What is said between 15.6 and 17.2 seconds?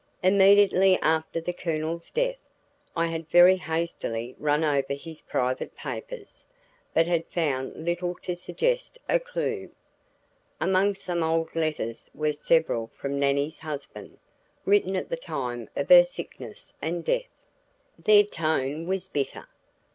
of her sickness and